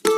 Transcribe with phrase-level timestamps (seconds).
[0.00, 0.08] Hai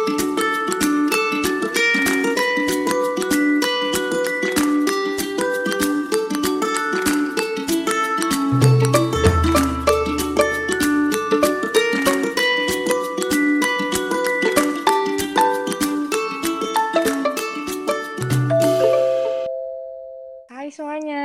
[20.71, 21.19] semuanya,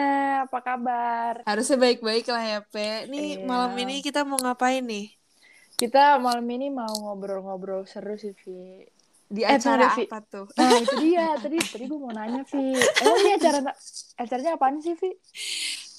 [0.49, 1.45] apa kabar?
[1.45, 3.05] Harusnya baik-baik lah ya, Pe.
[3.05, 3.45] Nih Iya.
[3.45, 5.13] malam ini kita mau ngapain nih?
[5.77, 8.81] Kita malam ini mau ngobrol-ngobrol seru sih, Vi.
[9.29, 10.09] Di Eh, acara Vi.
[10.09, 10.49] apa tuh?
[10.57, 11.37] Nah, itu dia.
[11.37, 12.73] Tadi tadi gue mau nanya, Vi.
[12.73, 13.59] Emang ini acara
[14.17, 15.13] acaranya apaan sih, Vi?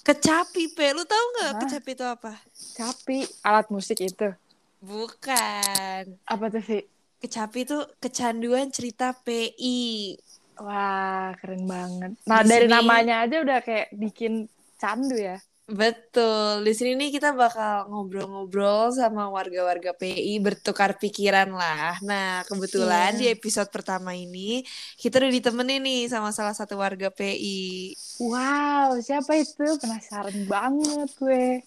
[0.02, 0.91] Kecapi, Pe.
[0.91, 1.61] Lu tahu nggak Hah?
[1.62, 2.33] kecapi itu apa?
[2.75, 4.35] Capi, alat musik itu.
[4.83, 6.02] Bukan.
[6.27, 6.83] Apa tuh, Vi?
[7.19, 10.19] Kecapi itu kecanduan cerita PI.
[10.59, 12.19] Wah, keren banget.
[12.27, 15.38] Nah, Di dari sini- namanya aja udah kayak bikin candu ya.
[15.69, 16.65] Betul.
[16.65, 22.01] Di sini nih kita bakal ngobrol-ngobrol sama warga-warga PI bertukar pikiran lah.
[22.01, 23.21] Nah, kebetulan Iya.
[23.21, 24.65] di episode pertama ini
[24.97, 27.93] kita udah ditemenin nih sama salah satu warga PI.
[28.16, 29.77] Wow, siapa itu?
[29.77, 31.60] Penasaran banget gue.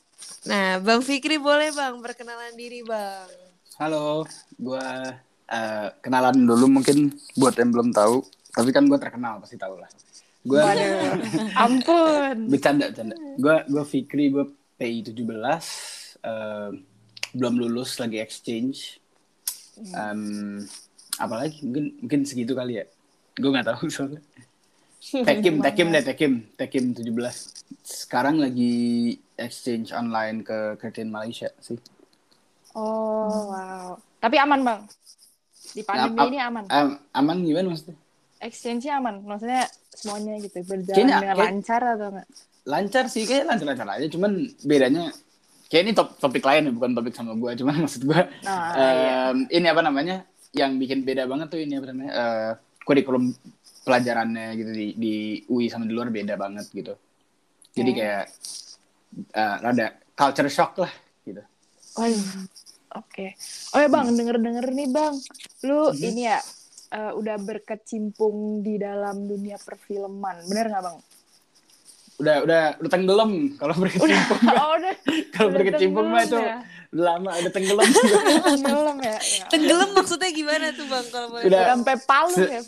[0.49, 3.29] Nah, Bang Fikri boleh Bang perkenalan diri Bang.
[3.77, 4.25] Halo,
[4.57, 5.13] gua
[5.45, 9.89] eh, kenalan dulu mungkin buat yang belum tahu, tapi kan gua terkenal pasti tahu lah.
[10.41, 11.21] Gua Waduh,
[11.53, 12.37] ampun.
[12.49, 13.15] bercanda, bercanda.
[13.37, 15.21] Gua gua Fikri, gua PI 17
[16.21, 16.69] eh,
[17.31, 18.97] belum lulus lagi exchange.
[19.93, 20.61] Em,
[21.15, 22.85] apalagi mungkin mungkin segitu kali ya.
[23.37, 24.21] Gua nggak tahu soalnya.
[25.27, 27.09] Tekim, Tekim deh, Tekim, Tekim 17.
[27.81, 31.77] Sekarang lagi exchange online ke Curtin Malaysia sih.
[32.77, 33.97] Oh, wow.
[34.21, 34.81] Tapi aman, Bang.
[35.73, 36.63] Di pandemi Am- ini aman.
[36.69, 37.97] Am- aman gimana maksudnya?
[38.39, 39.25] Exchange-nya aman.
[39.25, 42.27] Maksudnya semuanya gitu berjalan Kayaknya- dengan kayak- lancar atau enggak?
[42.61, 45.09] lancar sih kayak lancar-lancar aja cuman bedanya
[45.65, 49.13] kayak ini top topik lain ya bukan topik sama gue cuman maksud gue Nah, iya.
[49.29, 50.15] em, ini apa namanya
[50.51, 53.33] yang bikin beda banget tuh ini apa namanya eh, kurikulum
[53.81, 55.13] pelajarannya gitu di di
[55.47, 56.93] UI sama di luar beda banget gitu
[57.71, 57.97] jadi Oke.
[57.97, 58.23] kayak
[59.31, 60.91] eh, rada culture shock lah
[61.23, 61.41] gitu
[61.91, 62.23] Oh, iya.
[62.93, 63.35] Oke.
[63.71, 65.11] Oh ya Bang, denger-denger nih Bang,
[65.61, 66.03] lu Mhm.
[66.05, 66.39] ini ya
[66.91, 70.97] eh, udah berkecimpung di dalam dunia perfilman, bener nggak Bang?
[72.21, 74.93] udah udah udah tenggelam kalau berkecimpung oh, udah.
[75.33, 76.57] kalau udah berkecimpung mah itu tenggelam udah
[76.93, 77.87] lama udah tenggelam
[78.45, 79.17] Tenggelam ya.
[79.17, 79.45] ya.
[79.49, 81.49] Tenggelam maksudnya gimana tuh Bang kalau boleh?
[81.49, 81.63] Udah.
[81.73, 82.61] Sampai Palu Se- ya.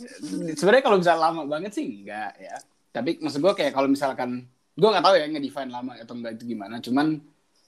[0.57, 2.55] sebenarnya kalau misalnya lama banget sih enggak ya
[2.89, 4.29] tapi maksud gue kayak kalau misalkan
[4.73, 7.07] gue nggak tahu ya ngedefine lama atau enggak itu gimana cuman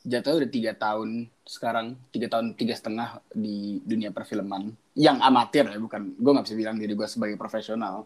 [0.06, 1.10] jatuhnya udah tiga tahun
[1.46, 4.72] sekarang tiga tahun tiga setengah di dunia perfilman.
[4.94, 6.14] Yang amatir ya bukan.
[6.16, 8.06] Gue nggak bisa bilang diri gue sebagai profesional.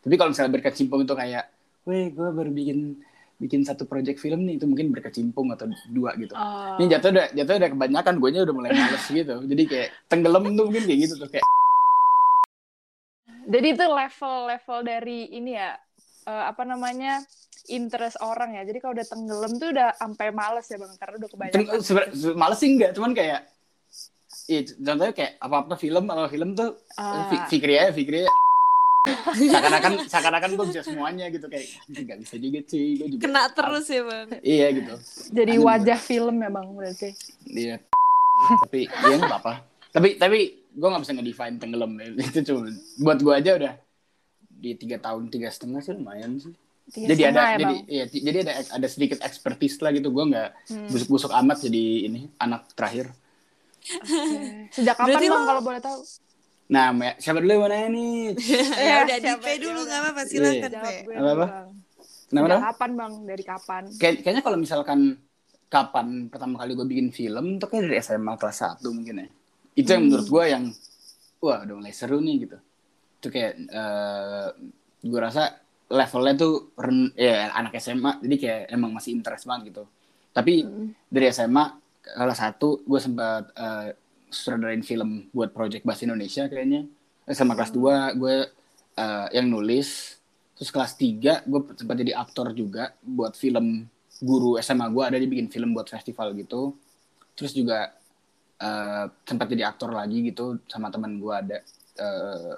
[0.00, 1.48] Tapi kalau misalnya berkecimpung itu kayak
[1.88, 3.00] weh gue baru bikin
[3.40, 6.36] bikin satu project film nih itu mungkin berkecimpung atau dua gitu.
[6.36, 6.76] Oh.
[6.76, 9.34] ini jatuh udah jatuh udah kebanyakan gue udah mulai males gitu.
[9.48, 11.46] Jadi kayak tenggelam tuh mungkin kayak gitu tuh kayak.
[13.50, 15.74] Jadi itu level-level dari ini ya,
[16.28, 17.24] eh, apa namanya,
[17.70, 18.62] interest orang ya.
[18.62, 21.80] Jadi kalau udah tenggelam tuh udah sampai males ya Bang, karena udah kebanyakan.
[21.80, 23.46] Sebe- se- males sih enggak cuman kayak
[24.46, 27.26] Iya, contohnya kayak apa-apa film atau film tuh Ah.
[27.28, 28.32] Fi- Fikri aja, Fikri aja.
[29.32, 33.86] seakan-akan seakan-akan gue bisa semuanya gitu kayak nggak bisa juga sih gue juga Kena terus
[33.86, 34.28] ya Bang.
[34.40, 34.94] iya gitu
[35.32, 35.64] Jadi Aduh.
[35.64, 37.08] wajah film ya Bang berarti.
[37.46, 37.76] iya
[38.60, 39.54] tapi iya nggak apa-apa
[39.88, 40.38] tapi tapi
[40.68, 42.68] gue nggak bisa ngedefine tenggelam itu cuma
[43.00, 43.72] buat gue aja udah
[44.52, 46.52] di tiga tahun tiga setengah sih lumayan sih
[46.90, 50.24] Tiga jadi ada ya, jadi iya ti- jadi ada ada sedikit expertise lah gitu gue
[50.26, 50.88] nggak Hmm.
[50.88, 53.14] busuk-busuk amat jadi ini anak terakhir
[53.80, 54.68] Oke.
[54.74, 56.00] Sejak kapan Berarti Bang lo- kalau boleh tahu?
[56.66, 56.86] nah
[57.16, 58.14] siapa dulu yang mau nanya nih
[58.80, 61.16] ya udah di siapa- P dulu ya nggak apa-apa silakan gue Apa-apa?
[61.16, 61.68] dulu, Bang.
[62.28, 63.12] kenapa Sejak kapan Bang?
[63.24, 63.82] Dari kapan?
[63.92, 65.00] Kayak, kayaknya kalau misalkan
[65.66, 69.28] kapan pertama kali gue bikin film tuh kayak dari SMA kelas 1 mungkin ya.
[69.72, 70.10] Itu yang Hmm.
[70.10, 70.64] menurut gue yang
[71.40, 72.58] wah udah mulai seru nih gitu.
[73.16, 74.48] Itu kayak eh
[75.00, 75.59] gue rasa
[75.90, 79.84] levelnya tuh ren- ya anak SMA jadi kayak emang masih interest banget gitu.
[80.30, 80.94] Tapi Hmm.
[81.10, 81.64] dari SMA
[82.00, 83.88] kelas 1 gue sempat eh,
[84.30, 86.86] sutradarain film buat project bahasa Indonesia kayaknya.
[87.26, 88.36] Eh, Sama kelas 2 gue
[88.96, 90.18] eh, yang nulis
[90.54, 93.88] terus kelas 3 gue sempat jadi aktor juga buat film
[94.20, 96.76] guru SMA gue ada dibikin film buat festival gitu
[97.32, 97.90] terus juga
[98.60, 101.58] eh, sempat jadi aktor lagi gitu sama teman gue ada
[101.96, 102.54] eh,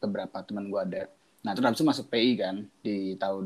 [0.00, 1.02] beberapa teman gue ada
[1.40, 3.44] nah terus habis itu masuk PI kan di tahun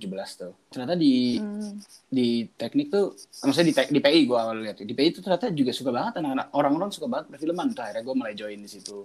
[0.34, 0.52] tuh.
[0.68, 1.76] Ternyata di Hmm.
[2.08, 3.12] di teknik tuh
[3.42, 6.18] maksudnya di, te- di PI gue awal lihat di PI itu ternyata juga suka banget
[6.18, 7.68] anak-anak orang-orang suka banget perfilman.
[7.70, 9.04] Tuh akhirnya gue mulai join di situ.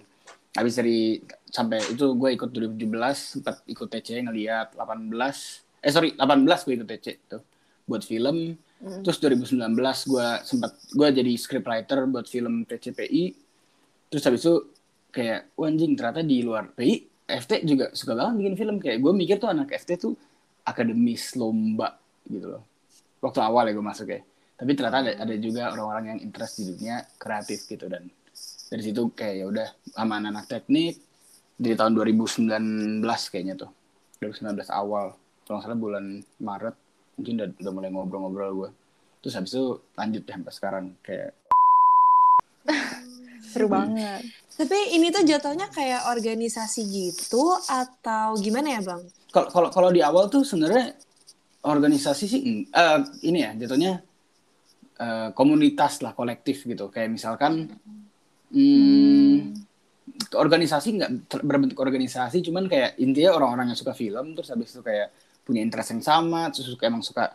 [0.49, 2.79] Habis dari sampai itu gue ikut 2017
[3.35, 5.11] sempat ikut TC ngeliat 18
[5.79, 7.41] eh sorry 18 gue ikut TC tuh
[7.85, 8.55] buat film.
[8.79, 9.03] Hmm.
[9.03, 9.59] terus 2019
[10.07, 13.35] gue sempat gue jadi scriptwriter buat film TCPI
[14.07, 14.71] terus habis itu
[15.11, 18.75] kayak "Wah, anjing ternyata di luar PI FT juga suka banget bikin film.
[18.81, 20.13] Kayak gue mikir tuh anak FT tuh
[20.65, 21.95] akademis lomba
[22.25, 22.63] gitu loh.
[23.21, 24.21] Waktu awal ya gue masuk ya.
[24.59, 27.85] Tapi ternyata ada, ada juga orang-orang yang interest di dunia kreatif gitu.
[27.87, 28.09] Dan
[28.69, 30.99] dari situ kayak ya udah sama anak-anak teknik
[31.59, 33.71] di tahun 2019 kayaknya tuh.
[34.19, 35.15] 2019 awal.
[35.47, 36.75] Kalau salah bulan Maret
[37.19, 38.69] mungkin udah, udah mulai ngobrol-ngobrol gue
[39.19, 41.35] terus habis itu lanjut deh sampai sekarang kayak
[43.43, 44.23] Seru banget.
[44.59, 49.01] Tapi ini tuh jatuhnya kayak organisasi gitu atau gimana ya bang?
[49.29, 50.97] kalau kalau kalau di awal tuh sebenarnya
[51.65, 54.01] organisasi sih eh, ini ya jatuhnya
[54.99, 57.69] eh, komunitas lah kolektif gitu kayak misalkan
[58.49, 59.53] hmm,
[60.33, 61.11] organisasi nggak
[61.45, 65.13] berbentuk organisasi cuman kayak intinya orang-orang yang suka film terus habis itu kayak
[65.45, 67.33] punya interest yang sama terus suka emang suka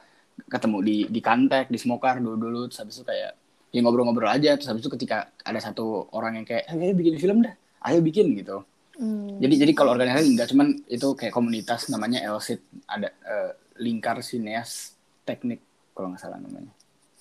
[0.51, 3.33] ketemu di di kantek di smokar dulu dulu terus habis itu kayak
[3.75, 7.19] ya ngobrol-ngobrol aja terus habis itu ketika ada satu orang yang kayak "Eh, ayo bikin
[7.19, 7.55] film dah
[7.85, 8.63] ayo bikin gitu
[8.95, 9.43] Hmm.
[9.43, 14.95] jadi jadi kalau organisasi enggak cuman itu kayak komunitas namanya LSIT ada eh, lingkar sineas
[15.27, 15.59] teknik
[15.91, 16.71] kalau nggak salah namanya.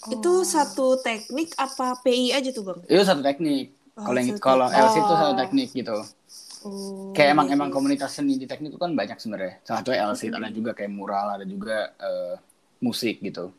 [0.05, 2.77] Itu satu teknik apa PI aja tuh bang?
[2.85, 3.73] Itu satu teknik.
[3.95, 4.67] Oh, kalau yang satu kalau.
[4.69, 5.39] LSIT itu satu Oh.
[5.39, 5.97] teknik gitu.
[6.61, 7.55] Oh, Kayak emang gitu.
[7.57, 9.53] emang komunitas seni di teknik itu kan banyak sebenarnya.
[9.65, 12.35] Salah satunya LSIT ada juga kayak mural, ada juga eh,
[12.79, 13.49] musik gitu.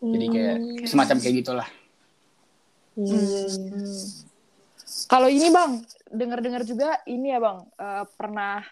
[0.00, 0.86] Jadi kayak Hmm.
[0.88, 1.68] semacam kayak gitulah.
[2.96, 3.70] Iya, iya, iya.
[3.72, 4.04] Hmm.
[5.08, 5.72] Kalau ini bang,
[6.12, 8.64] dengar-dengar juga ini ya bang, eh, pernah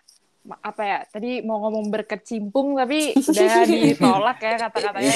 [0.64, 0.98] apa ya?
[1.08, 5.14] Tadi mau ngomong berkecimpung tapi udah ditolak ya kata-katanya.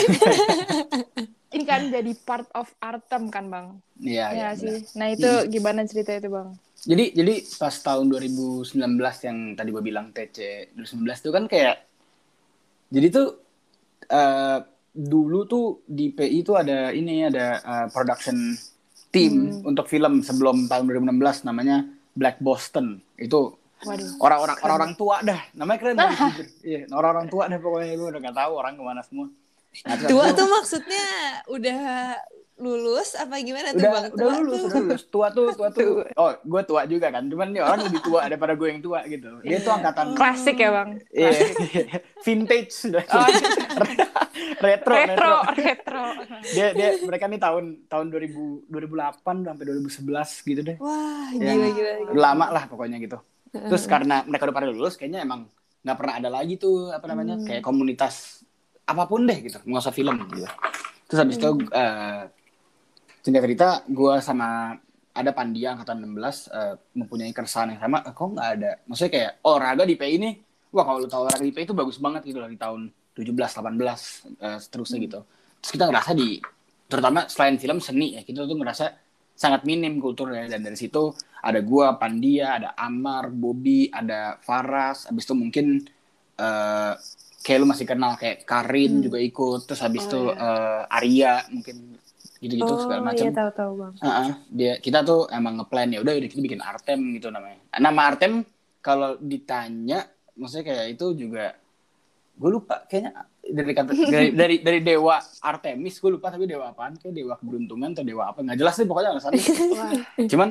[1.54, 3.66] ini kan jadi part of Artem kan bang?
[4.00, 4.48] Iya, Iya iya.
[4.52, 4.76] sih.
[4.84, 4.96] benar.
[4.98, 6.48] Nah itu gimana cerita itu bang?
[6.84, 8.76] Jadi jadi pas tahun 2019
[9.24, 11.76] yang tadi gue bilang TC 2019 itu kan kayak
[12.92, 13.28] jadi tuh
[14.12, 14.58] eh,
[14.92, 18.36] dulu tuh di PI tuh ada ini ada eh, production
[19.14, 21.86] team untuk film sebelum tahun 2016 namanya
[22.18, 22.98] Black Boston.
[23.14, 23.54] Itu
[23.86, 24.18] Waduh.
[24.18, 25.40] orang-orang orang-orang tua dah.
[25.54, 26.18] Namanya keren banget.
[26.34, 26.46] jujur.
[26.66, 29.26] Iya, orang-orang tua dah pokoknya gue udah gak tahu orang ke mana semua.
[29.82, 31.06] Nah, Tua tuh maksudnya
[31.50, 32.14] udah
[32.54, 34.04] lulus apa gimana tuh udah bang?
[34.06, 34.68] udah Tua lulus tuh.
[34.68, 38.00] udah lulus tua tuh tua tuh oh gue tua juga kan cuman nih orang lebih
[38.00, 40.88] tua daripada gue yang tua gitu dia tuh angkatan Klasik ya bang?
[41.10, 41.30] Iya,
[42.20, 43.02] vintage sudah.
[43.04, 43.26] Oh,
[44.64, 46.04] retro, retro, retro, retro.
[46.46, 50.76] Dia dia mereka nih tahun tahun 2000 2008 sampai 2011 gitu deh.
[50.78, 51.52] Wah Ya.
[51.52, 51.92] gila gila.
[52.06, 52.12] gila.
[52.14, 53.18] Lama lah pokoknya gitu.
[53.50, 55.50] Terus karena mereka udah pada lulus kayaknya emang
[55.82, 58.46] nggak pernah ada lagi tuh apa namanya kayak komunitas
[58.84, 60.46] apa pun deh gitu, nggak usah film gitu.
[61.04, 62.22] Terus habis itu eh,
[63.24, 64.76] singkat cerita gue sama
[65.14, 68.72] ada Pandia angkatan 16 eh, mempunyai keresahan yang sama, kok nggak ada?
[68.84, 70.30] Maksudnya kayak olahraga di PI ini,
[70.74, 73.30] wah kalau lu tahu olahraga di PI itu bagus banget gitu loh di tahun 17,
[73.30, 75.20] 18, eh, seterusnya gitu.
[75.62, 76.42] Terus kita ngerasa di,
[76.90, 78.84] terutama selain film seni ya, kita tuh ngerasa
[79.34, 81.10] sangat minim kulturnya dan dari situ
[81.42, 85.66] ada gua, Pandia, ada Amar, Bobby, ada Faras, habis itu mungkin
[86.34, 86.92] eh
[87.44, 90.48] kayak lu masih kenal kayak Karin juga ikut, terus habis Oh, itu iya.
[90.48, 91.76] eh, Arya mungkin
[92.44, 93.24] gitu-gitu oh segala macam.
[93.24, 93.92] iya tahu tahu bang.
[94.04, 97.64] Heeh, dia kita tuh emang ngeplan ya udah udah kita bikin Artem gitu namanya.
[97.80, 98.44] Nama Artem
[98.84, 100.04] kalau ditanya
[100.36, 101.56] maksudnya kayak itu juga
[102.34, 107.00] gue lupa kayaknya dari kata dari dari, dari dewa Artemis gue lupa tapi dewa apaan
[107.00, 109.42] kayak dewa keberuntungan atau dewa apa nggak jelas sih pokoknya alasannya.
[110.32, 110.48] Cuman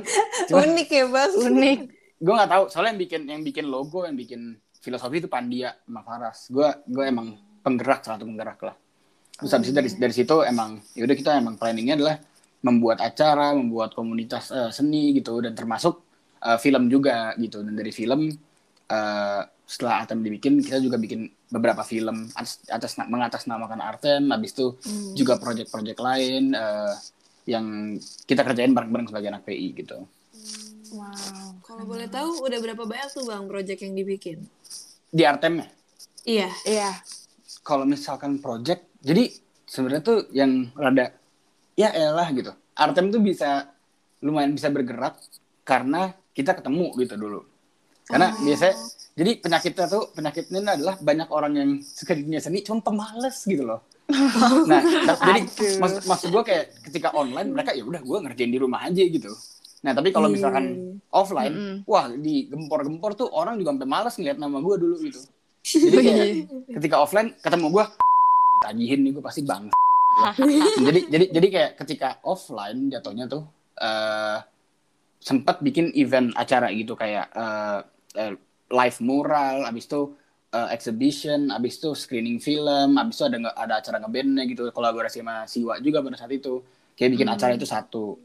[0.50, 1.32] cuman Unik ya bang.
[1.38, 1.80] unik.
[2.24, 6.02] gue nggak tahu soalnya yang bikin yang bikin logo yang bikin filosofi itu Pandia sama
[6.02, 6.48] Faras.
[6.50, 8.76] Gue gue emang penggerak salah satu penggerak lah.
[9.44, 12.16] Terus habis itu dari dari situ emang ya udah kita emang planningnya adalah
[12.64, 16.00] membuat acara, membuat komunitas eh, seni gitu dan termasuk
[16.40, 18.32] eh, film juga gitu dan dari film
[18.88, 24.80] eh, setelah Artem dibikin kita juga bikin beberapa film atas, atas mengatasnamakan Artem habis itu
[25.12, 26.96] juga project-project lain eh,
[27.44, 30.08] yang kita kerjain bareng-bareng sebagai anak PI gitu.
[30.96, 31.60] Wow.
[31.66, 34.38] Kalau boleh tahu udah berapa banyak tuh bang project yang dibikin?
[35.12, 35.68] Di Artem ya
[36.24, 36.50] Iya.
[36.64, 36.92] Iya.
[37.64, 39.24] kalau misalkan project jadi
[39.68, 41.12] sebenarnya tuh yang rada
[41.76, 42.56] ya elah gitu.
[42.74, 43.68] Artem tuh bisa
[44.24, 45.20] lumayan bisa bergerak
[45.68, 47.42] karena kita ketemu gitu dulu.
[48.08, 48.76] Karena biasanya
[49.14, 53.84] jadi penyakitnya tuh penyakitnya adalah banyak orang yang suka dunia seni cuma pemalas gitu loh.
[54.70, 55.42] Nah da- jadi
[55.80, 59.32] maksud, maksud gue kayak ketika online mereka ya udah gue ngerjain di rumah aja gitu.
[59.84, 61.76] Nah tapi kalau misalkan offline Mm-mm.
[61.88, 65.22] wah di gempor-gempor tuh orang juga sampai males ngeliat nama gue dulu gitu.
[65.64, 66.28] Jadi kayak
[66.80, 67.84] ketika offline ketemu gue
[68.64, 69.68] tagihin nih gue pasti bang
[70.88, 73.44] jadi jadi jadi kayak ketika offline jatuhnya tuh
[73.82, 74.40] eh
[75.24, 77.80] sempat bikin event acara gitu kayak eh,
[78.20, 78.34] eh,
[78.70, 80.02] live mural abis itu
[80.52, 85.48] eh, exhibition abis itu screening film abis itu ada ada acara ngebandnya gitu kolaborasi sama
[85.48, 86.60] Siwa juga pada saat itu.
[86.94, 88.22] Kayak bikin acara itu satu.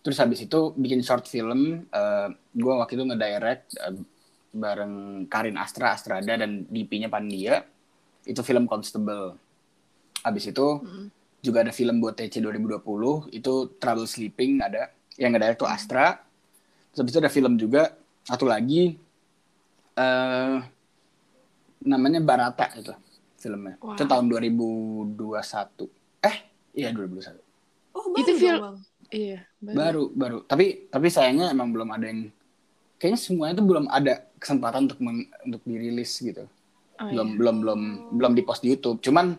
[0.00, 3.94] Terus habis itu bikin short film eh gue waktu itu ngedirect eh,
[4.50, 7.62] bareng Karin Astra Astrada dan DP-nya Pandia
[8.26, 9.38] itu film Constable
[10.20, 10.66] habis itu
[11.40, 16.20] juga ada film buat TC 2020 itu Trouble Sleeping ada yang ngedirect tuh Astra.
[16.92, 18.96] Terus habis itu ada film juga satu lagi
[19.94, 20.56] eh
[21.80, 22.92] namanya Barata itu
[23.36, 23.80] filmnya.
[23.80, 23.96] Wah.
[23.96, 25.16] itu tahun 2021
[26.20, 26.36] eh
[26.74, 27.40] iya 2021
[27.90, 28.76] Oh, Itu baru fil- dong, Bang.
[29.10, 29.74] Iya, baru.
[29.74, 30.38] baru baru.
[30.46, 32.30] Tapi tapi sayangnya emang belum ada yang
[32.96, 34.98] kayaknya semuanya tuh belum ada kesempatan untuk
[35.42, 36.46] untuk dirilis gitu.
[37.02, 37.36] Oh, belum iya.
[37.36, 37.80] belum belum
[38.14, 39.02] belum di post di YouTube.
[39.02, 39.34] Cuman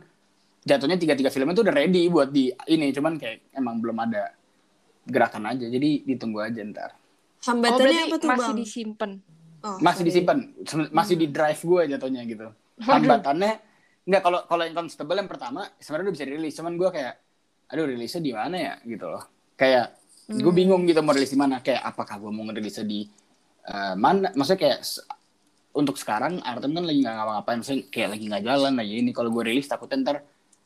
[0.62, 4.30] jatuhnya tiga tiga filmnya tuh udah ready buat di ini cuman kayak emang belum ada
[5.06, 6.92] gerakan aja jadi ditunggu aja ntar.
[6.94, 8.60] Oh, Hambatannya berarti apa tuh, masih Bang?
[8.62, 9.12] disimpan.
[9.62, 10.10] Oh, masih sorry.
[10.14, 10.38] disimpan.
[10.94, 12.48] Masih di drive gue jatuhnya gitu.
[12.82, 13.52] Hambatannya
[14.02, 17.14] nggak kalau kalau yang constable yang pertama sebenarnya udah bisa rilis cuman gue kayak
[17.70, 18.74] aduh rilisnya di mana ya?
[18.86, 19.24] Gitu loh.
[19.58, 19.98] Kayak
[20.30, 21.66] gue bingung gitu mau rilis di mana.
[21.66, 23.10] Kayak apakah gue mau ngerilisnya di
[23.66, 24.30] eh, mana?
[24.38, 24.80] Maksudnya kayak
[25.72, 27.58] untuk sekarang Artem kan lagi nggak ngapa-ngapain.
[27.66, 29.10] Maksudnya kayak lagi nggak jalan lagi ini.
[29.18, 30.18] Kalau gue rilis takutnya ntar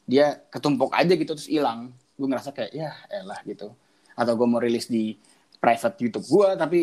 [0.06, 1.92] dia ketumpuk aja gitu terus hilang.
[2.16, 3.74] Gue ngerasa kayak ya elah gitu.
[4.14, 5.18] Atau gue mau rilis di
[5.60, 6.80] private YouTube gue tapi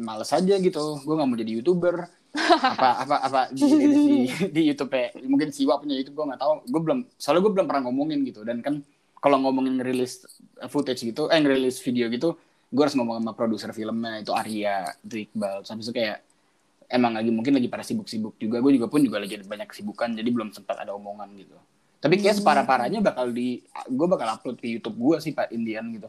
[0.00, 1.02] males aja gitu.
[1.02, 1.96] Gue nggak mau jadi youtuber.
[2.38, 4.06] Apa apa apa di di, di,
[4.52, 5.10] di YouTube ya?
[5.24, 6.52] Mungkin Siwa punya YouTube gue nggak tahu.
[6.70, 8.44] Gue belum soalnya gue belum pernah ngomongin gitu.
[8.44, 8.84] Dan kan
[9.18, 10.28] kalau ngomongin ngerilis
[10.70, 15.24] footage gitu eh ngerilis video gitu gue harus ngomong sama produser filmnya itu Arya itu
[15.26, 16.18] Iqbal sampai itu kayak
[16.92, 18.60] emang lagi mungkin lagi pada sibuk-sibuk juga.
[18.60, 21.56] Gue juga pun juga lagi banyak kesibukan jadi belum sempat ada omongan gitu
[21.98, 25.82] tapi kayak separah parahnya bakal di gue bakal upload ke YouTube gue sih pak Indian
[25.90, 26.06] gitu.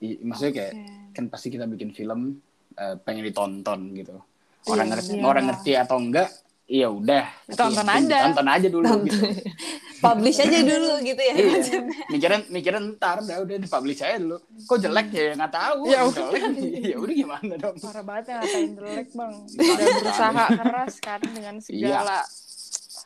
[0.00, 0.72] I- maksudnya kayak
[1.12, 2.36] kan pasti kita bikin film
[2.74, 4.20] eh, pengen ditonton gitu.
[4.64, 5.24] Orang Iya, ngerti iya.
[5.24, 6.28] orang ngerti atau enggak
[6.64, 7.24] iya udah.
[7.50, 8.18] Tonton penting aja.
[8.28, 9.18] tonton aja dulu gitu.
[10.02, 11.34] Publish aja dulu gitu ya.
[11.34, 11.78] iya.
[12.08, 14.36] Mikirin mikirin ntar udah udah dipublish aja dulu.
[14.66, 15.32] Kok jelek ya?
[15.32, 16.42] Nggak tahu Ya jelek
[16.92, 17.76] ya udah gimana dong?
[17.78, 19.34] Parah banget ya ngatain jelek bang.
[19.48, 22.18] Udah berusaha keras kan dengan segala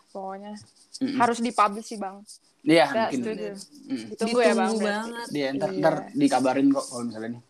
[0.09, 0.53] pokoknya
[0.99, 1.17] Mm-mm.
[1.17, 2.21] harus dipublish sih bang.
[2.62, 3.47] iya Ya, mungkin setuju.
[3.87, 4.05] Mm.
[4.11, 4.55] Ditunggu ya bang.
[4.57, 4.87] Ditunggu berarti.
[5.07, 5.26] banget.
[5.31, 5.79] dia ntar, Iya.
[5.79, 7.43] ntar dikabarin kok kalau misalnya nih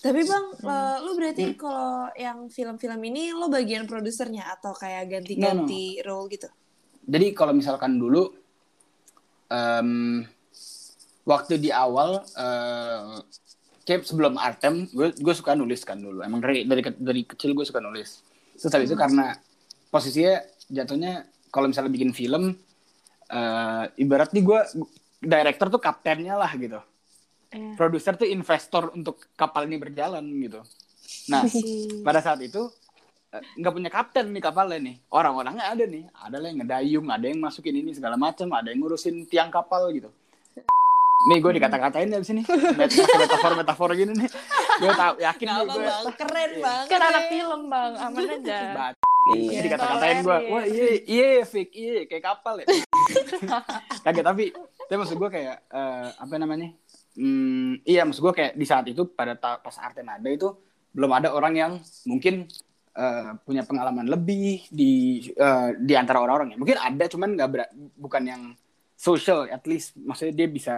[0.00, 0.64] Tapi Bang, Hmm.
[0.66, 6.48] eh, lu berarti kalau yang film-film ini lo bagian produsernya atau kayak ganti-ganti role gitu?
[7.02, 8.32] jadi kalau misalkan dulu
[9.48, 10.22] em,
[11.22, 13.20] waktu di awal eh,
[13.82, 17.52] kayak sebelum Artem gue gue suka nulis kan dulu emang dari dari ke- dari kecil
[17.52, 18.22] gue suka nulis
[18.54, 19.34] terus habis itu karena
[19.88, 20.38] posisinya
[20.70, 21.12] jatuhnya
[21.48, 22.54] kalau misalnya bikin film
[23.30, 24.60] eh ibarat nih gue
[25.22, 26.80] director tuh kaptennya lah gitu.
[27.50, 27.74] Iya.
[27.74, 30.62] produser tuh investor untuk kapal ini berjalan gitu.
[31.34, 31.42] Nah
[32.06, 32.70] pada saat itu
[33.34, 34.96] eh, nggak punya kapten nih kapalnya nih.
[35.10, 36.06] Orang-orangnya ada nih.
[36.14, 40.14] Ada yang ngedayung ada yang masukin ini segala macam ada yang ngurusin tiang kapal gitu.
[41.26, 42.42] Nih gue dikata-katain di sini
[43.18, 44.30] metafor metafor gini nih.
[44.80, 46.86] Gue tau yakin Gak nih apa gue Bang, keren banget.
[46.88, 48.94] Kan anak film bang, aman aja.
[49.20, 50.48] Iya, dikata-katain gue tolerir.
[50.50, 52.66] wah iya iya fake iya kayak kapal ya.
[54.04, 54.44] Kaget tapi
[54.88, 56.72] tapi maksud gue kayak eh, apa namanya
[57.14, 60.48] hmm, iya maksud gue kayak di saat itu pada ta- pas Arten ada itu
[60.90, 61.72] belum ada orang yang
[62.08, 62.48] mungkin
[62.96, 64.92] eh, punya pengalaman lebih di
[65.30, 66.58] eh, di antara orang-orang ya.
[66.58, 68.42] Mungkin ada cuman nggak ber- bukan yang
[68.96, 69.94] social at least.
[70.00, 70.74] Maksudnya dia bisa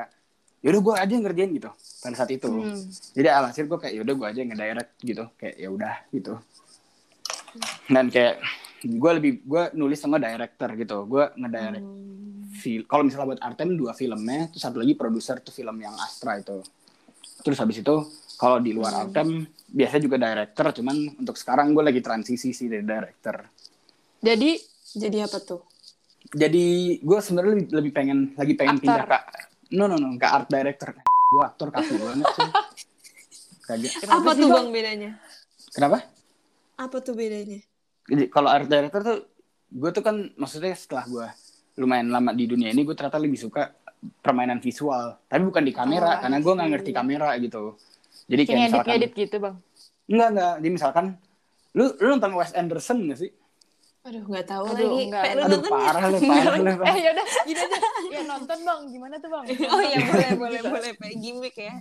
[0.62, 1.70] yaudah gue aja yang ngerjain gitu
[2.02, 2.46] pada saat itu.
[2.46, 2.78] Hmm.
[3.18, 5.25] jadi alhasil gue kayak yaudah gue aja yang ngedirect gitu.
[5.38, 6.34] Kayak ya udah gitu
[7.87, 8.40] dan kayak
[8.82, 11.87] gue lebih gue nulis sama director gitu gue ngedirect
[12.52, 16.37] film kalau misalnya buat Artem dua filmnya terus satu lagi produser tuh film yang Astra
[16.37, 16.61] itu
[17.40, 17.94] terus habis itu
[18.37, 22.85] kalau di luar Artem biasanya juga director cuman untuk sekarang gue lagi transisi sih dari
[22.85, 23.37] director
[24.21, 24.50] Jadi
[24.92, 25.62] Jadi apa tuh?
[26.32, 26.66] jadi
[27.00, 28.85] gue sebenarnya lebih, lebih pengen lagi pengen Aktor.
[28.88, 29.18] pindah ke
[29.73, 32.50] no no no ke art director gue aktor kaku banget sih
[33.68, 33.92] Kagak.
[34.06, 34.54] apa tuh Bang?
[34.54, 35.11] Bang bedanya?
[35.73, 36.04] kenapa
[36.82, 37.60] Apa tuh bedanya?
[38.10, 39.18] Jadi kalau art director tuh
[39.72, 41.26] gue tuh kan maksudnya setelah gue
[41.80, 43.72] lumayan lama di dunia ini gue ternyata lebih suka
[44.20, 47.78] permainan visual tapi bukan di kamera Oh, karena gue nggak ngerti kamera gitu
[48.28, 49.54] jadi kayak kayak misalkan ngedit-ngedit gitu bang.
[50.12, 51.04] enggak enggak jadi misalkan
[51.72, 53.32] lu lu nonton Wes Anderson gak sih
[54.02, 55.02] Aduh, nggak tahu Aduh, lagi.
[55.06, 55.22] enggak.
[55.22, 55.78] Lu aduh nonton ya?
[55.78, 57.78] parah lu parah lu Eh yaudah gini aja.
[58.10, 59.44] Ya nonton bang, gimana tuh bang?
[59.72, 61.74] Oh iya boleh boleh boleh Pe gimmick ya.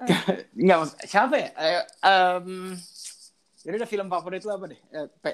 [0.62, 0.78] Enggak,
[1.10, 1.48] siapa ya?
[1.58, 2.46] Eh, em,
[3.66, 4.80] jadi udah film favorit lu apa deh?
[4.94, 5.32] Eh, Pe.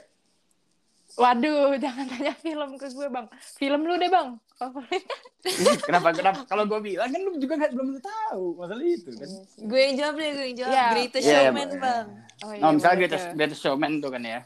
[1.20, 3.26] Waduh, jangan tanya film ke gue bang.
[3.60, 4.28] Film lu deh bang.
[4.56, 5.04] Favorit.
[5.88, 6.40] kenapa kenapa?
[6.48, 9.28] Kalau gue bilang kan lu juga nggak belum tahu masalah itu kan.
[9.68, 10.72] Gue yang jawab deh, gue yang jawab.
[10.72, 10.86] Iya.
[10.96, 11.80] Greatest Iya, Showman, boleh.
[11.84, 12.06] Bang.
[12.42, 13.34] Oh, Nah, misalnya Greatest, tuh.
[13.36, 14.40] Greatest Showman tuh kan ya.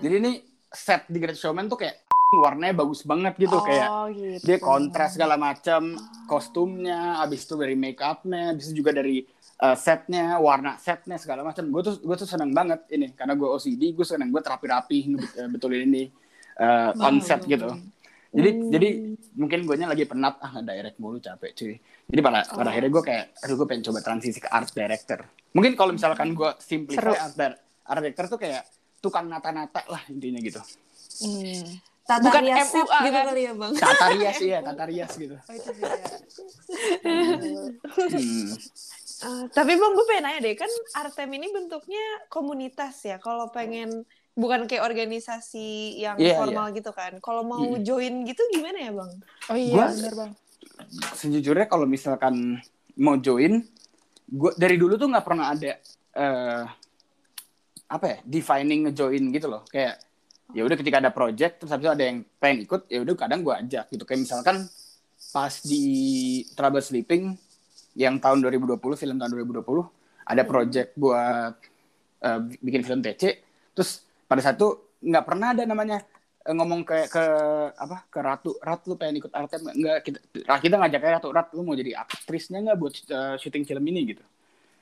[0.00, 0.32] Jadi ini
[0.72, 4.46] set di Greatest Showman tuh kayak warnanya bagus banget gitu oh, kayak gitu.
[4.46, 5.98] dia kontras segala macam
[6.30, 9.26] kostumnya, habis itu dari make upnya, habis itu juga dari
[9.60, 11.68] eh, setnya, warna setnya segala macam.
[11.68, 14.98] Gue tuh gue tuh seneng banget ini karena gue OCD, gue seneng gue terapi-rapi
[15.36, 16.04] eh, betulin ini
[16.56, 17.68] eh, konsep gitu.
[18.30, 18.88] Jadi jadi
[19.34, 21.74] mungkin gue lagi penat ah nge-direct mulu capek cuy.
[22.06, 25.26] Jadi pada pada akhirnya gue kayak aduh gue pengen coba transisi ke art director.
[25.50, 27.34] Mungkin kalau misalkan gue simplify art,
[27.90, 28.62] art director tuh kayak
[29.02, 30.62] tukang nata-nata lah intinya gitu.
[31.26, 31.82] Hmm.
[32.10, 33.24] Tata Bukan rias set MUA gitu kan?
[33.30, 33.72] kali ya bang.
[33.78, 35.36] Tata rias iya, tata rias gitu.
[35.38, 35.70] Oh, itu.
[38.10, 38.50] Hmm.
[39.20, 42.00] Eh, tapi bang gue pengen nanya deh kan Artem ini bentuknya
[42.32, 43.20] komunitas ya.
[43.20, 47.20] Kalau pengen bukan kayak organisasi yang Iya, formal gitu kan.
[47.20, 47.84] Kalau mau Mm-mm.
[47.84, 49.12] join gitu gimana ya bang?
[49.52, 50.30] Oh iya, Gua- bener bang.
[51.12, 52.56] Sejujurnya kalau misalkan
[52.96, 53.60] mau join,
[54.26, 55.72] gue dari dulu tuh nggak pernah ada
[56.10, 56.64] eh
[57.90, 59.68] apa ya defining ngejoin gitu loh.
[59.68, 60.00] Kayak
[60.56, 63.44] ya udah ketika ada project terus habis itu ada yang pengen ikut ya udah kadang
[63.44, 64.08] gue ajak gitu.
[64.08, 64.56] Kayak misalkan
[65.30, 65.84] pas di
[66.56, 67.36] Trouble Sleeping
[67.98, 69.62] yang tahun 2020 film tahun 2020
[70.30, 71.54] ada project buat
[72.22, 73.42] eh, bikin film TC
[73.74, 75.98] terus pada satu nggak pernah ada namanya
[76.46, 77.24] eh, ngomong ke ke
[77.74, 78.52] apa ke Ratu.
[78.60, 79.98] Rat lu pengen ikut Artem nggak?
[80.06, 80.18] kita
[80.60, 81.28] kita ngajaknya Ratu.
[81.32, 84.24] Rat lu mau jadi aktrisnya nggak buat eh, syuting film ini gitu.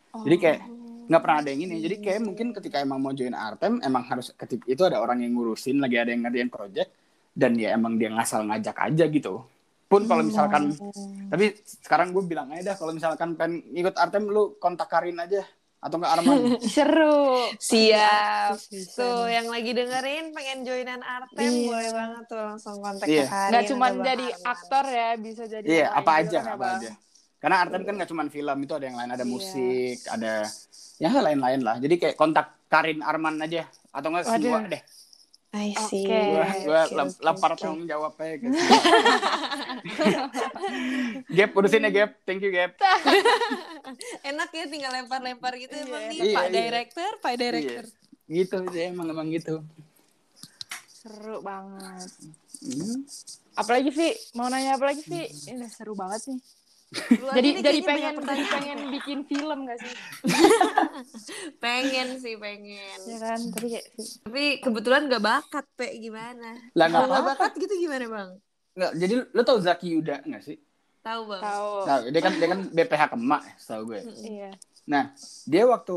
[0.08, 0.60] Jadi kayak
[1.08, 1.76] nggak pernah ada yang ini.
[1.80, 5.32] Jadi kayak mungkin ketika emang mau join Artem emang harus ketika itu ada orang yang
[5.38, 6.90] ngurusin lagi ada yang ngerjain project
[7.38, 9.46] dan ya emang dia ngasal ngajak aja gitu
[9.88, 10.68] pun kalau misalkan
[11.26, 15.40] tapi sekarang gue bilang aja dah kalau misalkan pengen ikut Artem lu kontak Karin aja
[15.78, 16.38] atau enggak Arman
[16.74, 17.48] Seru.
[17.56, 18.58] Siap.
[18.66, 21.64] Bisa Tuh yang lagi dengerin pengen joinan Artem Iya.
[21.64, 23.24] boleh banget tuh langsung kontak Iya.
[23.24, 24.50] Karin Nggak cuma jadi Arman.
[24.50, 26.76] aktor ya, bisa jadi Iya, apa aja, kan apa Bang?
[26.76, 26.90] aja.
[27.38, 29.30] Karena Artem kan nggak cuma film, itu ada yang lain, ada Iya.
[29.30, 30.32] musik, ada
[30.98, 31.76] ya lain-lain lah.
[31.78, 34.82] Jadi kayak kontak Karin Arman aja atau enggak semua deh.
[35.48, 36.04] I see.
[36.04, 36.12] Oke.
[36.12, 37.60] Gua gua Oke, lem- oke, lempar oke.
[37.60, 38.36] tanggung jawab aja.
[41.32, 42.10] Gap, urusin ya Gap.
[42.28, 42.76] Thank you Gap.
[44.28, 46.52] Enak ya tinggal lempar-lempar gitu Iya, emang nih iya, Pak iya.
[46.52, 47.84] Director, Pak Director.
[47.88, 48.28] Iya.
[48.28, 49.64] Gitu sih emang emang gitu.
[50.92, 52.12] Seru banget.
[52.60, 53.08] Hmm.
[53.56, 55.32] Apalagi Vi, mau nanya apa lagi Vi?
[55.48, 56.40] Ini seru banget nih.
[56.88, 59.92] Jadi jadi pengen jadi pengen bikin film gak sih?
[61.64, 62.98] pengen sih pengen.
[63.04, 63.86] Ya kan, tapi kayak
[64.24, 66.00] Tapi kebetulan gak bakat, Pe.
[66.00, 66.56] Gimana?
[66.72, 67.28] Lah nggak apa-apa.
[67.36, 68.30] bakat gitu gimana, Bang?
[68.72, 70.56] Nggak, jadi lo tau Zaki Yuda nggak sih?
[71.04, 71.42] Tahu, Bang.
[71.44, 71.72] tahu.
[71.84, 74.00] Nah, dia kan dia kan BPH Kemak, ya, setahu gue.
[74.24, 74.50] Iya.
[74.88, 75.12] Nah,
[75.44, 75.96] dia waktu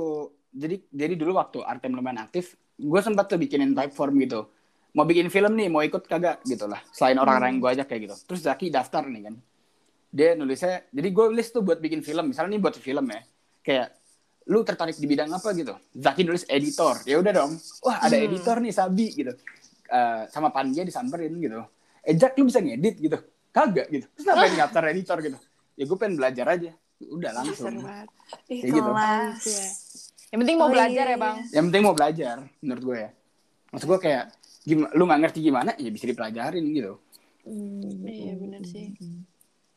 [0.52, 4.52] jadi jadi dulu waktu Artem lumayan aktif, gue sempat tuh bikinin type form gitu.
[4.92, 6.84] Mau bikin film nih, mau ikut kagak gitu lah.
[6.92, 8.16] Selain orang-orang yang gue ajak kayak gitu.
[8.28, 9.36] Terus Zaki daftar nih kan.
[10.12, 12.30] Dia nulisnya, jadi gue list tuh buat bikin film.
[12.30, 13.22] Misalnya nih buat film ya.
[13.62, 13.88] Kayak,
[14.46, 15.72] lu tertarik di bidang apa gitu?
[15.94, 17.00] Zaki nulis editor.
[17.04, 17.52] Ya udah dong.
[17.82, 18.28] Wah ada Hmm.
[18.28, 19.32] editor nih Sabi gitu.
[19.88, 21.64] Eh, sama Panja disamperin gitu.
[22.02, 23.16] Eh Jack lu bisa ngedit gitu.
[23.50, 24.08] Kagak gitu.
[24.10, 25.38] Terus ngapain daftar editor gitu?
[25.74, 26.72] Ya gue pengen belajar aja.
[27.02, 27.72] Udah langsung.
[27.78, 28.08] Banget.
[28.48, 28.90] Ih, Kayak gitu.
[28.92, 29.66] ya.
[30.32, 31.36] Yang penting mau Oh, belajar iya, ya, Bang.
[31.46, 33.10] yang penting mau belajar menurut gue ya
[33.68, 34.24] maksud gue kayak
[34.62, 36.94] gimana lu nggak ngerti gimana ya bisa dipelajarin gitu
[37.42, 38.06] Hmm.
[38.06, 38.94] Iya, bener sih.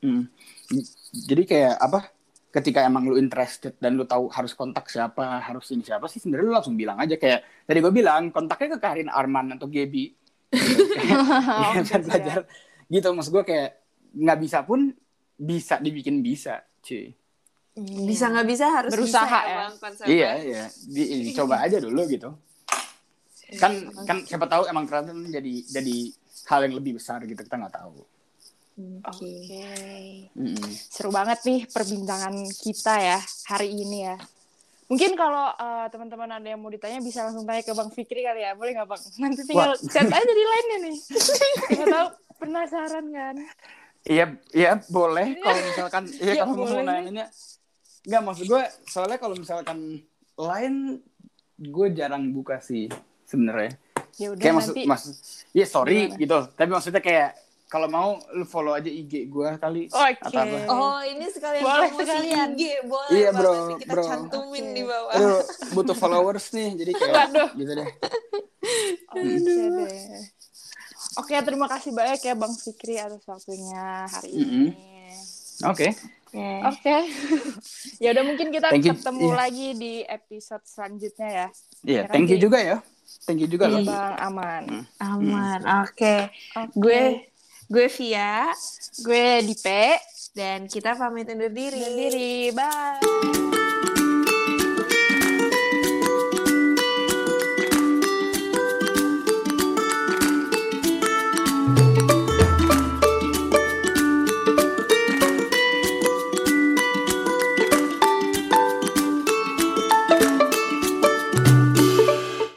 [0.05, 0.29] Hmm.
[1.25, 2.13] jadi kayak apa
[2.55, 6.47] ketika emang lu interested dan lu tahu harus kontak siapa harus ini siapa sih sebenarnya
[6.47, 7.19] lu langsung bilang aja.
[7.19, 10.15] Kayak tadi gue bilang kontaknya ke Karin Arman atau Gebi
[10.55, 12.39] Iya, biar belajar
[12.87, 13.09] gitu.
[13.11, 13.71] Maksud gue kayak
[14.15, 14.95] nggak bisa pun
[15.35, 17.11] bisa dibikin bisa cuy.
[18.07, 19.57] Bisa nggak bisa harus Berusaha bisa ya.
[19.59, 19.75] Bang,
[20.07, 20.65] iya iya.
[20.71, 22.31] Di, dicoba aja dulu gitu.
[23.59, 25.97] Kan kan siapa tahu emang ternyata jadi jadi
[26.55, 28.14] hal yang lebih besar gitu kita nggak tahu
[28.75, 29.31] Oke.
[29.31, 29.65] Oke.
[30.35, 30.71] Mm-mm.
[30.91, 34.17] Seru banget nih perbincangan kita ya hari ini ya.
[34.85, 38.43] Mungkin kalau eh, teman-teman ada yang mau ditanya bisa langsung tanya ke Bang Fikri kali
[38.43, 38.53] ya.
[38.53, 39.03] Boleh nggak Bang?
[39.23, 39.89] Nanti tinggal Wah.
[39.89, 40.97] chat aja di line-nya nih.
[41.71, 42.07] Siapa tahu
[42.37, 43.37] penasaran kan.
[44.05, 47.25] Iya, iya boleh kalau misalkan iya Ya, kalau mau nanya
[48.05, 50.05] nggak maksud gue soalnya kalau misalkan
[50.37, 51.01] lain
[51.57, 52.93] gue jarang buka sih
[53.25, 53.81] sebenarnya.
[54.21, 54.85] Ya udah Kayak maksud nanti.
[54.85, 55.15] maksud
[55.57, 56.21] iya sorry Gimana?
[56.21, 56.39] gitu.
[56.53, 57.31] Tapi maksudnya kayak
[57.65, 60.21] kalau mau lu follow aja IG gue kali Oke.
[60.23, 60.59] atau apa.
[60.69, 62.49] Oh, ini sekalian Boleh sekalian.
[62.53, 64.05] IG, boleh Iya, bro, nih kita bro.
[64.05, 64.73] cantumin Oke.
[64.73, 65.11] di bawah.
[65.11, 65.41] Aduh,
[65.73, 67.49] butuh followers nih jadi kayak Waduh.
[67.55, 67.91] gitu deh.
[69.09, 70.23] Oke deh.
[71.15, 74.67] Oke, terima kasih banyak ya Bang Fikri atas waktunya hari Mm-mm.
[74.67, 74.71] ini.
[75.63, 75.95] Oke.
[76.65, 76.97] Oke.
[78.03, 78.95] ya udah mungkin kita Thank you.
[78.95, 79.37] ketemu Iya.
[79.37, 81.47] lagi di episode selanjutnya ya.
[81.85, 82.43] Iya, Ya, thank you Randy.
[82.43, 82.77] juga ya.
[83.23, 83.83] Thank you juga Iya, loh.
[83.87, 84.63] Bang, aman.
[84.99, 85.61] Aman.
[85.85, 86.35] Oke.
[86.53, 86.75] Oke.
[86.75, 87.03] Gue
[87.69, 88.53] gue Via
[89.03, 89.99] gue Dipe.
[90.35, 91.79] dan kita pamit undur diri.
[91.79, 92.51] Undur diri.
[92.51, 93.64] Bye.